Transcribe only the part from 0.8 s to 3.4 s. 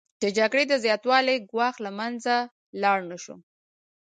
زیاتوالي ګواښ له منځه لاړ نشو